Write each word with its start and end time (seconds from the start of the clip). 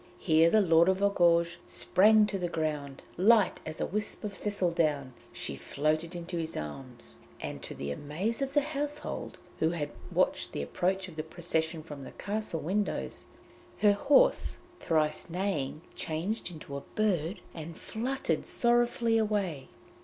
Here 0.17 0.49
the 0.49 0.61
Lord 0.61 0.89
of 0.89 0.97
Argouges 1.03 1.57
sprang 1.67 2.25
to 2.25 2.39
the 2.39 2.49
ground; 2.49 3.03
light 3.17 3.61
as 3.67 3.79
a 3.79 3.85
wisp 3.85 4.23
of 4.23 4.33
thistledown, 4.33 5.13
she 5.31 5.55
floated 5.55 6.15
into 6.15 6.39
his 6.39 6.57
arms, 6.57 7.17
and 7.39 7.61
to 7.61 7.75
the 7.75 7.91
amaze 7.91 8.41
of 8.41 8.55
the 8.55 8.61
household, 8.61 9.37
who 9.59 9.69
had 9.69 9.91
watched 10.11 10.53
the 10.53 10.63
approach 10.63 11.07
of 11.07 11.17
the 11.17 11.21
procession 11.21 11.83
from 11.83 12.03
the 12.03 12.13
castle 12.13 12.61
windows, 12.61 13.27
her 13.77 13.93
horse, 13.93 14.57
thrice 14.79 15.29
neighing, 15.29 15.83
changed 15.93 16.49
into 16.49 16.75
a 16.75 16.81
bird, 16.95 17.39
and 17.53 17.77
fluttered 17.77 18.47
sorrowfully 18.47 19.19
away. 19.19 19.67